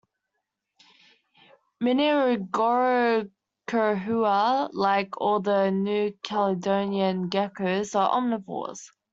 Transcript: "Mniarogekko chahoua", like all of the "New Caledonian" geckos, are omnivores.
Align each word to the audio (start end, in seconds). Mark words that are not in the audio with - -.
"Mniarogekko 1.83 3.29
chahoua", 3.67 4.69
like 4.73 5.21
all 5.21 5.35
of 5.35 5.43
the 5.43 5.69
"New 5.69 6.13
Caledonian" 6.23 7.29
geckos, 7.29 7.93
are 7.95 8.09
omnivores. 8.19 8.89